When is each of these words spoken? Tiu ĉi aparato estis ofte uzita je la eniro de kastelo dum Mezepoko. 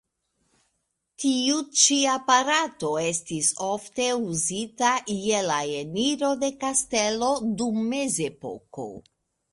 Tiu 1.23 1.57
ĉi 1.81 1.97
aparato 2.13 2.89
estis 3.11 3.51
ofte 3.67 4.09
uzita 4.31 4.95
je 5.17 5.45
la 5.51 5.61
eniro 5.83 6.33
de 6.47 6.51
kastelo 6.65 7.33
dum 7.61 7.81
Mezepoko. 7.95 8.93